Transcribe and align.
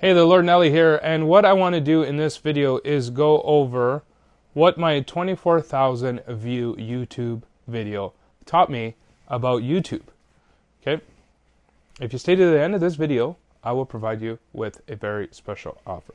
Hey, 0.00 0.12
the 0.12 0.24
Lord 0.24 0.44
Nelly 0.44 0.70
here, 0.70 1.00
and 1.02 1.26
what 1.26 1.44
I 1.44 1.52
want 1.54 1.74
to 1.74 1.80
do 1.80 2.04
in 2.04 2.18
this 2.18 2.36
video 2.36 2.78
is 2.84 3.10
go 3.10 3.42
over 3.42 4.04
what 4.52 4.78
my 4.78 5.00
24,000 5.00 6.20
view 6.28 6.76
YouTube 6.78 7.42
video 7.66 8.12
taught 8.46 8.70
me 8.70 8.94
about 9.26 9.62
YouTube. 9.62 10.04
Okay? 10.80 11.02
If 12.00 12.12
you 12.12 12.18
stay 12.20 12.36
to 12.36 12.46
the 12.48 12.60
end 12.60 12.76
of 12.76 12.80
this 12.80 12.94
video, 12.94 13.38
I 13.64 13.72
will 13.72 13.84
provide 13.84 14.22
you 14.22 14.38
with 14.52 14.80
a 14.86 14.94
very 14.94 15.30
special 15.32 15.80
offer. 15.84 16.14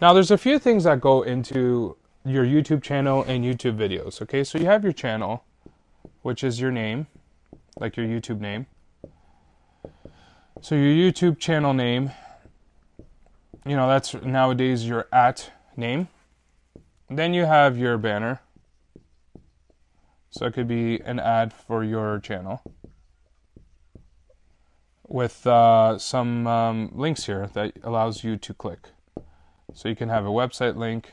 Now, 0.00 0.12
there's 0.12 0.30
a 0.30 0.38
few 0.38 0.60
things 0.60 0.84
that 0.84 1.00
go 1.00 1.22
into 1.22 1.96
your 2.24 2.44
YouTube 2.44 2.80
channel 2.80 3.24
and 3.24 3.44
YouTube 3.44 3.76
videos. 3.76 4.22
Okay, 4.22 4.44
so 4.44 4.56
you 4.56 4.66
have 4.66 4.84
your 4.84 4.92
channel, 4.92 5.42
which 6.22 6.44
is 6.44 6.60
your 6.60 6.70
name, 6.70 7.08
like 7.80 7.96
your 7.96 8.06
YouTube 8.06 8.38
name. 8.38 8.66
So 10.60 10.74
your 10.74 11.12
YouTube 11.12 11.38
channel 11.38 11.72
name, 11.72 12.10
you 13.64 13.76
know, 13.76 13.86
that's 13.86 14.12
nowadays 14.14 14.88
your 14.88 15.06
at 15.12 15.52
name. 15.76 16.08
Then 17.08 17.32
you 17.32 17.44
have 17.44 17.78
your 17.78 17.96
banner. 17.96 18.40
So 20.30 20.46
it 20.46 20.54
could 20.54 20.66
be 20.66 21.00
an 21.00 21.20
ad 21.20 21.52
for 21.52 21.84
your 21.84 22.18
channel 22.18 22.60
with 25.06 25.46
uh, 25.46 25.96
some 25.98 26.46
um, 26.48 26.90
links 26.92 27.26
here 27.26 27.48
that 27.54 27.72
allows 27.84 28.24
you 28.24 28.36
to 28.36 28.52
click. 28.52 28.88
So 29.72 29.88
you 29.88 29.96
can 29.96 30.08
have 30.08 30.26
a 30.26 30.30
website 30.30 30.76
link. 30.76 31.12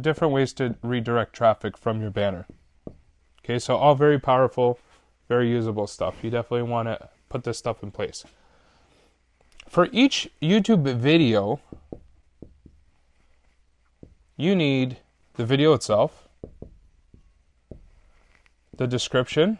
Different 0.00 0.32
ways 0.32 0.52
to 0.54 0.76
redirect 0.82 1.32
traffic 1.32 1.76
from 1.76 2.00
your 2.00 2.10
banner. 2.10 2.46
Okay, 3.42 3.58
so 3.58 3.76
all 3.76 3.94
very 3.94 4.20
powerful, 4.20 4.78
very 5.26 5.50
usable 5.50 5.86
stuff. 5.86 6.16
You 6.22 6.30
definitely 6.30 6.70
want 6.70 6.88
to 6.88 7.08
put 7.30 7.44
this 7.44 7.56
stuff 7.56 7.82
in 7.82 7.90
place. 7.90 8.24
For 9.66 9.88
each 9.92 10.28
YouTube 10.42 10.82
video, 10.96 11.60
you 14.36 14.54
need 14.54 14.98
the 15.34 15.46
video 15.46 15.72
itself, 15.72 16.28
the 18.76 18.86
description, 18.86 19.58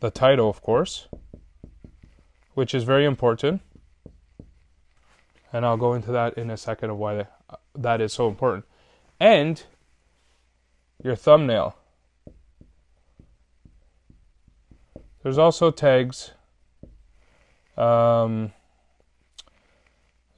the 0.00 0.10
title, 0.10 0.50
of 0.50 0.60
course, 0.60 1.08
which 2.54 2.74
is 2.74 2.84
very 2.84 3.04
important. 3.04 3.62
And 5.52 5.64
I'll 5.64 5.76
go 5.76 5.94
into 5.94 6.10
that 6.12 6.36
in 6.36 6.50
a 6.50 6.56
second 6.56 6.90
of 6.90 6.98
why 6.98 7.26
that 7.74 8.00
is 8.00 8.12
so 8.12 8.28
important. 8.28 8.64
And 9.20 9.62
your 11.02 11.14
thumbnail. 11.14 11.77
There's 15.22 15.38
also 15.38 15.70
tags, 15.70 16.32
um, 17.76 18.52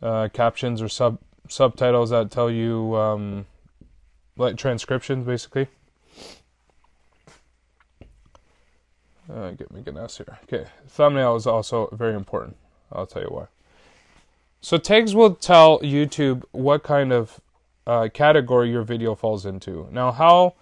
uh, 0.02 0.28
captions 0.32 0.80
or 0.80 0.88
sub 0.88 1.18
subtitles 1.48 2.10
that 2.10 2.30
tell 2.30 2.50
you 2.50 2.96
um, 2.96 3.46
like 4.36 4.56
transcriptions, 4.56 5.26
basically. 5.26 5.66
Uh, 9.32 9.50
get 9.52 9.70
me 9.70 9.80
good 9.82 9.96
S 9.96 10.16
here. 10.16 10.38
Okay, 10.44 10.68
thumbnail 10.88 11.36
is 11.36 11.46
also 11.46 11.88
very 11.92 12.14
important. 12.14 12.56
I'll 12.92 13.06
tell 13.06 13.22
you 13.22 13.28
why. 13.28 13.46
So 14.60 14.76
tags 14.76 15.14
will 15.14 15.34
tell 15.34 15.78
YouTube 15.80 16.42
what 16.52 16.82
kind 16.82 17.12
of 17.12 17.40
uh, 17.86 18.08
category 18.12 18.70
your 18.70 18.82
video 18.82 19.14
falls 19.14 19.46
into. 19.46 19.88
Now, 19.90 20.12
how 20.12 20.54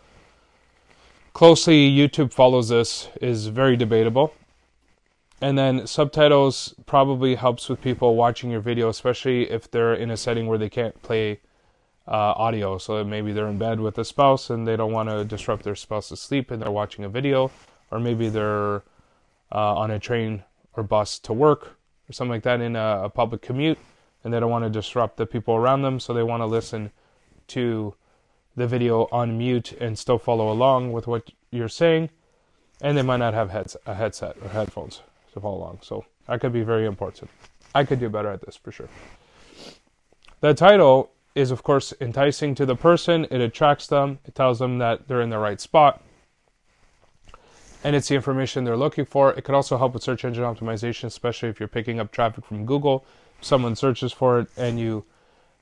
closely 1.32 1.90
YouTube 1.90 2.32
follows 2.32 2.68
this 2.68 3.08
is 3.20 3.46
very 3.46 3.76
debatable. 3.76 4.32
And 5.40 5.56
then 5.56 5.86
subtitles 5.86 6.74
probably 6.86 7.36
helps 7.36 7.68
with 7.68 7.80
people 7.80 8.16
watching 8.16 8.50
your 8.50 8.60
video, 8.60 8.88
especially 8.88 9.48
if 9.50 9.70
they're 9.70 9.94
in 9.94 10.10
a 10.10 10.16
setting 10.16 10.48
where 10.48 10.58
they 10.58 10.68
can't 10.68 11.00
play 11.02 11.40
uh, 12.08 12.34
audio. 12.36 12.78
So 12.78 13.04
maybe 13.04 13.32
they're 13.32 13.46
in 13.46 13.58
bed 13.58 13.78
with 13.78 13.98
a 13.98 14.04
spouse 14.04 14.50
and 14.50 14.66
they 14.66 14.76
don't 14.76 14.92
want 14.92 15.08
to 15.08 15.24
disrupt 15.24 15.62
their 15.62 15.76
spouse's 15.76 16.20
sleep 16.20 16.50
and 16.50 16.60
they're 16.60 16.72
watching 16.72 17.04
a 17.04 17.08
video, 17.08 17.52
or 17.90 18.00
maybe 18.00 18.28
they're 18.28 18.82
uh, 19.52 19.76
on 19.76 19.92
a 19.92 19.98
train 19.98 20.42
or 20.74 20.82
bus 20.82 21.18
to 21.20 21.32
work 21.32 21.76
or 22.08 22.12
something 22.12 22.32
like 22.32 22.42
that 22.42 22.60
in 22.60 22.74
a, 22.74 23.02
a 23.04 23.08
public 23.08 23.42
commute 23.42 23.78
and 24.24 24.32
they 24.32 24.40
don't 24.40 24.50
want 24.50 24.64
to 24.64 24.70
disrupt 24.70 25.16
the 25.16 25.26
people 25.26 25.54
around 25.54 25.82
them, 25.82 26.00
so 26.00 26.12
they 26.12 26.22
want 26.22 26.40
to 26.40 26.46
listen 26.46 26.90
to 27.46 27.94
the 28.58 28.66
video 28.66 29.08
on 29.10 29.38
mute 29.38 29.72
and 29.72 29.98
still 29.98 30.18
follow 30.18 30.50
along 30.50 30.92
with 30.92 31.06
what 31.06 31.30
you're 31.50 31.68
saying, 31.68 32.10
and 32.80 32.96
they 32.96 33.02
might 33.02 33.18
not 33.18 33.34
have 33.34 33.50
heads, 33.50 33.76
a 33.86 33.94
headset 33.94 34.36
or 34.42 34.48
headphones 34.48 35.02
to 35.32 35.40
follow 35.40 35.58
along. 35.58 35.78
So 35.82 36.04
that 36.26 36.40
could 36.40 36.52
be 36.52 36.62
very 36.62 36.86
important. 36.86 37.30
I 37.74 37.84
could 37.84 38.00
do 38.00 38.08
better 38.08 38.30
at 38.30 38.42
this 38.44 38.56
for 38.56 38.72
sure. 38.72 38.88
The 40.40 40.54
title 40.54 41.10
is, 41.34 41.50
of 41.50 41.62
course, 41.62 41.92
enticing 42.00 42.54
to 42.56 42.66
the 42.66 42.76
person. 42.76 43.26
It 43.30 43.40
attracts 43.40 43.86
them. 43.86 44.18
It 44.24 44.34
tells 44.34 44.58
them 44.58 44.78
that 44.78 45.08
they're 45.08 45.20
in 45.20 45.30
the 45.30 45.38
right 45.38 45.60
spot. 45.60 46.02
And 47.84 47.94
it's 47.94 48.08
the 48.08 48.16
information 48.16 48.64
they're 48.64 48.76
looking 48.76 49.04
for. 49.04 49.32
It 49.32 49.42
could 49.42 49.54
also 49.54 49.78
help 49.78 49.94
with 49.94 50.02
search 50.02 50.24
engine 50.24 50.42
optimization, 50.44 51.04
especially 51.04 51.48
if 51.48 51.60
you're 51.60 51.68
picking 51.68 52.00
up 52.00 52.10
traffic 52.10 52.44
from 52.44 52.66
Google. 52.66 53.04
Someone 53.40 53.76
searches 53.76 54.12
for 54.12 54.40
it 54.40 54.48
and 54.56 54.80
you 54.80 55.04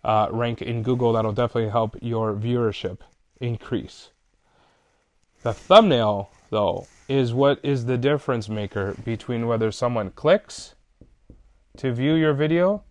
uh, 0.04 0.28
rank 0.30 0.62
in 0.62 0.82
Google, 0.82 1.12
that'll 1.12 1.32
definitely 1.32 1.70
help 1.70 1.96
your 2.00 2.34
viewership 2.34 2.98
increase. 3.40 4.10
The 5.42 5.52
thumbnail, 5.52 6.30
though, 6.50 6.86
is 7.08 7.32
what 7.32 7.60
is 7.62 7.86
the 7.86 7.98
difference 7.98 8.48
maker 8.48 8.96
between 9.04 9.46
whether 9.46 9.70
someone 9.70 10.10
clicks 10.10 10.74
to 11.76 11.92
view 11.92 12.14
your 12.14 12.32
video 12.32 12.82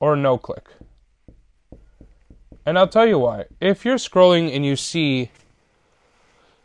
or 0.00 0.16
no 0.16 0.38
click. 0.38 0.68
And 2.64 2.78
I'll 2.78 2.88
tell 2.88 3.06
you 3.06 3.18
why. 3.18 3.44
If 3.60 3.84
you're 3.84 3.96
scrolling 3.96 4.54
and 4.54 4.66
you 4.66 4.74
see 4.74 5.30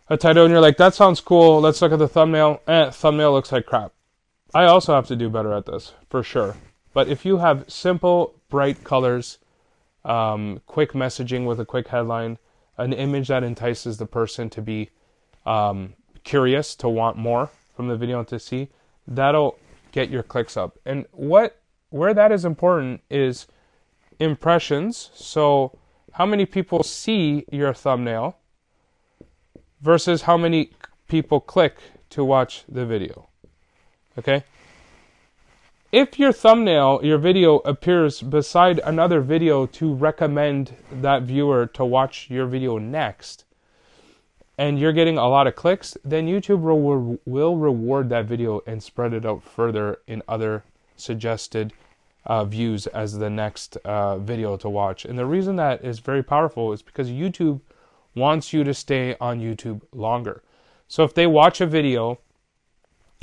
a 0.09 0.17
title 0.17 0.45
and 0.45 0.51
you're 0.51 0.61
like, 0.61 0.77
that 0.77 0.95
sounds 0.95 1.21
cool, 1.21 1.61
let's 1.61 1.81
look 1.81 1.91
at 1.91 1.99
the 1.99 2.07
thumbnail, 2.07 2.61
eh, 2.67 2.89
thumbnail 2.89 3.31
looks 3.31 3.51
like 3.51 3.65
crap. 3.65 3.93
I 4.53 4.65
also 4.65 4.93
have 4.95 5.07
to 5.07 5.15
do 5.15 5.29
better 5.29 5.53
at 5.53 5.67
this, 5.67 5.93
for 6.09 6.23
sure. 6.23 6.55
But 6.93 7.07
if 7.07 7.23
you 7.23 7.37
have 7.37 7.71
simple, 7.71 8.33
bright 8.49 8.83
colors, 8.83 9.37
um, 10.05 10.61
quick 10.65 10.93
messaging 10.93 11.45
with 11.45 11.59
a 11.59 11.65
quick 11.65 11.87
headline, 11.87 12.37
an 12.77 12.93
image 12.93 13.27
that 13.27 13.43
entices 13.43 13.97
the 13.97 14.05
person 14.05 14.49
to 14.49 14.61
be 14.61 14.89
um, 15.45 15.93
curious, 16.23 16.75
to 16.75 16.89
want 16.89 17.17
more 17.17 17.49
from 17.75 17.87
the 17.87 17.97
video 17.97 18.23
to 18.23 18.39
see, 18.39 18.69
that'll 19.07 19.57
get 19.91 20.09
your 20.09 20.23
clicks 20.23 20.57
up. 20.57 20.77
And 20.85 21.05
what 21.11 21.57
where 21.89 22.13
that 22.13 22.31
is 22.31 22.45
important 22.45 23.01
is 23.09 23.47
impressions. 24.19 25.09
So 25.13 25.77
how 26.13 26.25
many 26.25 26.45
people 26.45 26.83
see 26.83 27.45
your 27.51 27.73
thumbnail 27.73 28.37
versus 29.81 30.21
how 30.21 30.37
many 30.37 30.71
people 31.07 31.41
click 31.41 31.77
to 32.11 32.23
watch 32.23 32.63
the 32.69 32.85
video. 32.85 33.27
Okay? 34.17 34.43
If 35.91 36.17
your 36.17 36.31
thumbnail, 36.31 37.01
your 37.03 37.17
video 37.17 37.57
appears 37.59 38.21
beside 38.21 38.79
another 38.79 39.19
video 39.19 39.65
to 39.65 39.93
recommend 39.93 40.75
that 40.91 41.23
viewer 41.23 41.65
to 41.67 41.83
watch 41.83 42.29
your 42.29 42.45
video 42.45 42.77
next, 42.77 43.43
and 44.57 44.79
you're 44.79 44.93
getting 44.93 45.17
a 45.17 45.27
lot 45.27 45.47
of 45.47 45.55
clicks, 45.55 45.97
then 46.05 46.27
YouTube 46.27 46.61
will, 46.61 47.19
will 47.25 47.57
reward 47.57 48.09
that 48.09 48.25
video 48.25 48.61
and 48.65 48.81
spread 48.81 49.13
it 49.13 49.25
out 49.25 49.43
further 49.43 49.99
in 50.07 50.21
other 50.27 50.63
suggested 50.95 51.73
uh, 52.25 52.45
views 52.45 52.87
as 52.87 53.17
the 53.17 53.29
next 53.29 53.75
uh, 53.77 54.17
video 54.17 54.55
to 54.55 54.69
watch. 54.69 55.05
And 55.05 55.17
the 55.17 55.25
reason 55.25 55.55
that 55.57 55.83
is 55.83 55.99
very 55.99 56.23
powerful 56.23 56.71
is 56.71 56.81
because 56.81 57.09
YouTube 57.09 57.59
wants 58.15 58.53
you 58.53 58.63
to 58.63 58.73
stay 58.73 59.15
on 59.19 59.39
YouTube 59.39 59.81
longer. 59.91 60.43
So 60.87 61.03
if 61.03 61.13
they 61.13 61.27
watch 61.27 61.59
a 61.61 61.65
video 61.65 62.19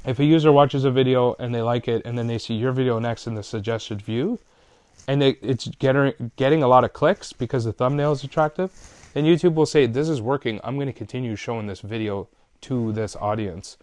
if 0.05 0.19
a 0.19 0.25
user 0.25 0.53
watches 0.53 0.85
a 0.85 0.91
video 0.91 1.35
and 1.39 1.55
they 1.55 1.63
like 1.63 1.89
it 1.89 2.03
and 2.05 2.17
then 2.17 2.27
they 2.27 2.39
see 2.39 2.55
your 2.55 2.73
video 2.73 2.99
next 2.99 3.27
in 3.27 3.35
the 3.35 3.43
suggested 3.43 4.01
view 4.01 4.39
and 5.07 5.23
they, 5.23 5.31
it's 5.43 5.69
getting 5.79 6.33
getting 6.37 6.63
a 6.63 6.69
lot 6.69 6.85
of 6.85 6.93
clicks 6.93 7.33
because 7.33 7.65
the 7.65 7.73
thumbnail 7.73 8.13
is 8.13 8.25
attractive 8.25 8.71
then 9.15 9.25
youtube 9.25 9.55
will 9.55 9.67
say 9.67 9.87
this 9.87 10.09
is 10.09 10.21
working. 10.21 10.61
I'm 10.63 10.77
going 10.77 10.87
to 10.87 10.93
continue 10.93 11.35
showing 11.35 11.67
this 11.67 11.81
video 11.81 12.29
to 12.63 12.93
this 12.93 13.17
audience 13.17 13.77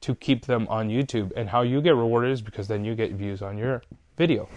to 0.00 0.14
keep 0.14 0.46
them 0.46 0.66
on 0.68 0.88
youtube. 0.88 1.32
And 1.36 1.48
how 1.50 1.62
you 1.62 1.80
get 1.80 1.94
rewarded 1.94 2.30
is 2.30 2.42
because 2.42 2.68
then 2.68 2.84
you 2.84 2.94
get 2.94 3.12
views 3.12 3.42
on 3.42 3.58
your 3.58 3.82
video. 4.16 4.48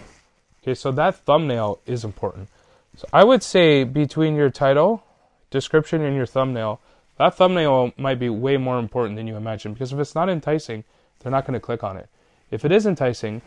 Okay 0.62 0.74
so 0.74 0.92
that 0.92 1.16
thumbnail 1.16 1.80
is 1.86 2.04
important. 2.04 2.48
So 2.96 3.06
i 3.12 3.24
would 3.24 3.42
say 3.42 3.84
between 3.84 4.34
your 4.34 4.50
title 4.50 5.04
description 5.50 6.02
and 6.02 6.16
your 6.16 6.26
thumbnail 6.26 6.80
that 7.18 7.34
thumbnail 7.34 7.92
might 7.96 8.18
be 8.18 8.28
way 8.28 8.56
more 8.56 8.78
important 8.78 9.16
than 9.16 9.26
you 9.26 9.36
imagine 9.36 9.72
because 9.72 9.92
if 9.92 9.98
it's 9.98 10.14
not 10.14 10.28
enticing, 10.28 10.84
they're 11.20 11.32
not 11.32 11.44
going 11.46 11.54
to 11.54 11.60
click 11.60 11.82
on 11.84 11.96
it. 11.96 12.08
If 12.50 12.64
it 12.64 12.72
is 12.72 12.86
enticing, 12.86 13.42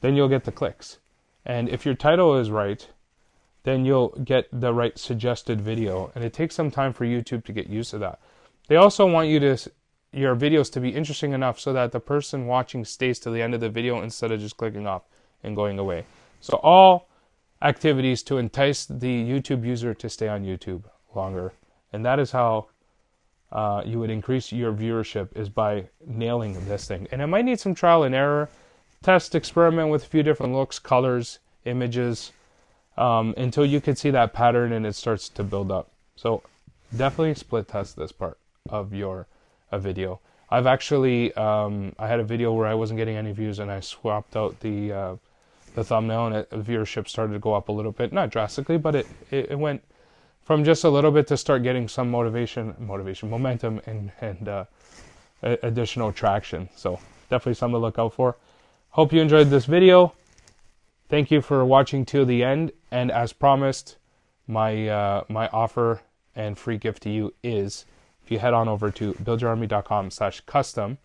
then 0.00 0.16
you'll 0.16 0.28
get 0.28 0.44
the 0.44 0.52
clicks. 0.52 0.98
And 1.44 1.68
if 1.68 1.84
your 1.84 1.94
title 1.94 2.36
is 2.36 2.50
right, 2.50 2.86
then 3.62 3.84
you'll 3.84 4.08
get 4.24 4.48
the 4.52 4.72
right 4.72 4.98
suggested 4.98 5.60
video. 5.60 6.10
And 6.14 6.24
it 6.24 6.32
takes 6.32 6.54
some 6.54 6.70
time 6.70 6.92
for 6.92 7.04
YouTube 7.04 7.44
to 7.44 7.52
get 7.52 7.68
used 7.68 7.90
to 7.90 7.98
that. 7.98 8.20
They 8.68 8.76
also 8.76 9.06
want 9.06 9.28
you 9.28 9.40
to 9.40 9.58
your 10.12 10.34
videos 10.34 10.72
to 10.72 10.80
be 10.80 10.88
interesting 10.88 11.32
enough 11.32 11.60
so 11.60 11.72
that 11.72 11.92
the 11.92 12.00
person 12.00 12.46
watching 12.46 12.84
stays 12.84 13.18
to 13.20 13.30
the 13.30 13.40
end 13.40 13.54
of 13.54 13.60
the 13.60 13.68
video 13.68 14.02
instead 14.02 14.32
of 14.32 14.40
just 14.40 14.56
clicking 14.56 14.86
off 14.86 15.02
and 15.44 15.54
going 15.54 15.78
away. 15.78 16.04
So 16.40 16.58
all 16.62 17.08
activities 17.62 18.22
to 18.24 18.38
entice 18.38 18.86
the 18.86 19.30
YouTube 19.30 19.64
user 19.64 19.94
to 19.94 20.08
stay 20.08 20.28
on 20.28 20.44
YouTube 20.44 20.82
longer. 21.14 21.52
And 21.92 22.04
that 22.04 22.18
is 22.18 22.32
how 22.32 22.68
uh, 23.52 23.82
you 23.84 23.98
would 23.98 24.10
increase 24.10 24.52
your 24.52 24.72
viewership 24.72 25.36
is 25.36 25.48
by 25.48 25.88
nailing 26.06 26.64
this 26.66 26.86
thing. 26.86 27.08
And 27.10 27.20
it 27.20 27.26
might 27.26 27.44
need 27.44 27.58
some 27.58 27.74
trial 27.74 28.04
and 28.04 28.14
error, 28.14 28.48
test, 29.02 29.34
experiment 29.34 29.90
with 29.90 30.04
a 30.04 30.06
few 30.06 30.22
different 30.22 30.52
looks, 30.52 30.78
colors, 30.78 31.38
images, 31.64 32.32
um, 32.96 33.34
until 33.36 33.66
you 33.66 33.80
can 33.80 33.96
see 33.96 34.10
that 34.10 34.32
pattern 34.32 34.72
and 34.72 34.86
it 34.86 34.94
starts 34.94 35.28
to 35.30 35.42
build 35.42 35.70
up. 35.70 35.90
So 36.16 36.42
definitely 36.96 37.34
split 37.34 37.68
test 37.68 37.96
this 37.96 38.12
part 38.12 38.38
of 38.68 38.94
your 38.94 39.26
a 39.72 39.78
video. 39.78 40.20
I've 40.50 40.66
actually 40.66 41.32
um, 41.34 41.94
I 41.98 42.08
had 42.08 42.20
a 42.20 42.24
video 42.24 42.52
where 42.52 42.66
I 42.66 42.74
wasn't 42.74 42.98
getting 42.98 43.16
any 43.16 43.32
views 43.32 43.58
and 43.58 43.70
I 43.70 43.80
swapped 43.80 44.36
out 44.36 44.58
the 44.60 44.92
uh, 44.92 45.16
the 45.74 45.84
thumbnail 45.84 46.26
and 46.26 46.36
it, 46.36 46.50
viewership 46.50 47.08
started 47.08 47.32
to 47.34 47.38
go 47.38 47.54
up 47.54 47.68
a 47.68 47.72
little 47.72 47.92
bit, 47.92 48.12
not 48.12 48.30
drastically, 48.30 48.76
but 48.76 48.96
it, 48.96 49.06
it, 49.30 49.52
it 49.52 49.58
went 49.58 49.82
from 50.50 50.64
just 50.64 50.82
a 50.82 50.90
little 50.90 51.12
bit 51.12 51.28
to 51.28 51.36
start 51.36 51.62
getting 51.62 51.86
some 51.86 52.10
motivation, 52.10 52.74
motivation, 52.80 53.30
momentum, 53.30 53.80
and 53.86 54.10
and 54.20 54.48
uh, 54.48 54.64
additional 55.44 56.10
traction. 56.12 56.68
So 56.74 56.98
definitely 57.28 57.54
something 57.54 57.74
to 57.74 57.78
look 57.78 58.00
out 58.00 58.14
for. 58.14 58.36
Hope 58.88 59.12
you 59.12 59.20
enjoyed 59.20 59.48
this 59.48 59.66
video. 59.66 60.12
Thank 61.08 61.30
you 61.30 61.40
for 61.40 61.64
watching 61.64 62.04
till 62.04 62.26
the 62.26 62.42
end. 62.42 62.72
And 62.90 63.12
as 63.12 63.32
promised, 63.32 63.98
my 64.48 64.88
uh, 64.88 65.22
my 65.28 65.46
offer 65.52 66.00
and 66.34 66.58
free 66.58 66.78
gift 66.78 67.04
to 67.04 67.10
you 67.10 67.32
is 67.44 67.84
if 68.24 68.32
you 68.32 68.40
head 68.40 68.52
on 68.52 68.66
over 68.68 68.90
to 68.90 69.12
buildyourarmy.com 69.22 70.10
slash 70.10 70.40
custom, 70.40 70.98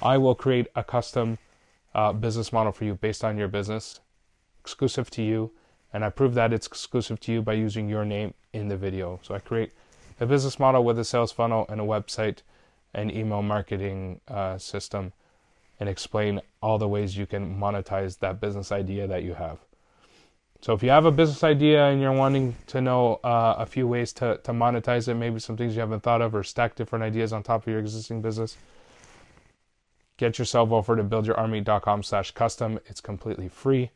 I 0.00 0.16
will 0.16 0.34
create 0.34 0.68
a 0.74 0.82
custom 0.82 1.36
uh, 1.94 2.14
business 2.14 2.50
model 2.50 2.72
for 2.72 2.86
you 2.86 2.94
based 2.94 3.24
on 3.24 3.36
your 3.36 3.48
business, 3.48 4.00
exclusive 4.62 5.10
to 5.10 5.22
you. 5.22 5.50
And 5.96 6.04
I 6.04 6.10
prove 6.10 6.34
that 6.34 6.52
it's 6.52 6.66
exclusive 6.66 7.20
to 7.20 7.32
you 7.32 7.40
by 7.40 7.54
using 7.54 7.88
your 7.88 8.04
name 8.04 8.34
in 8.52 8.68
the 8.68 8.76
video. 8.76 9.18
So 9.22 9.34
I 9.34 9.38
create 9.38 9.72
a 10.20 10.26
business 10.26 10.58
model 10.58 10.84
with 10.84 10.98
a 10.98 11.06
sales 11.06 11.32
funnel 11.32 11.64
and 11.70 11.80
a 11.80 11.84
website 11.84 12.40
and 12.92 13.10
email 13.10 13.40
marketing 13.40 14.20
uh, 14.28 14.58
system 14.58 15.14
and 15.80 15.88
explain 15.88 16.42
all 16.60 16.76
the 16.76 16.86
ways 16.86 17.16
you 17.16 17.24
can 17.24 17.58
monetize 17.58 18.18
that 18.18 18.42
business 18.42 18.70
idea 18.70 19.06
that 19.06 19.22
you 19.22 19.32
have. 19.32 19.60
So 20.60 20.74
if 20.74 20.82
you 20.82 20.90
have 20.90 21.06
a 21.06 21.10
business 21.10 21.42
idea 21.42 21.86
and 21.86 21.98
you're 21.98 22.12
wanting 22.12 22.56
to 22.66 22.82
know 22.82 23.14
uh, 23.24 23.54
a 23.56 23.64
few 23.64 23.88
ways 23.88 24.12
to, 24.14 24.38
to 24.44 24.52
monetize 24.52 25.08
it, 25.08 25.14
maybe 25.14 25.40
some 25.40 25.56
things 25.56 25.74
you 25.76 25.80
haven't 25.80 26.02
thought 26.02 26.20
of 26.20 26.34
or 26.34 26.42
stack 26.42 26.74
different 26.74 27.04
ideas 27.04 27.32
on 27.32 27.42
top 27.42 27.62
of 27.62 27.68
your 27.72 27.80
existing 27.80 28.20
business, 28.20 28.58
get 30.18 30.38
yourself 30.38 30.72
over 30.72 30.94
to 30.94 31.02
buildyourarmy.com 31.02 32.02
slash 32.02 32.32
custom. 32.32 32.80
It's 32.84 33.00
completely 33.00 33.48
free 33.48 33.92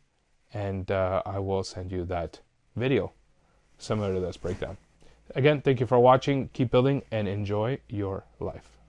and 0.53 0.91
uh, 0.91 1.23
I 1.25 1.39
will 1.39 1.63
send 1.63 1.93
you 1.93 2.05
that 2.07 2.41
video 2.77 3.13
similar 3.79 4.15
to 4.15 4.21
this 4.21 4.37
breakdown. 4.37 4.77
Again, 5.35 5.61
thank 5.61 5.81
you 5.81 5.87
for 5.87 5.99
watching. 5.99 6.49
Keep 6.53 6.71
building 6.71 7.03
and 7.11 7.29
enjoy 7.29 7.79
your 7.89 8.25
life. 8.41 8.80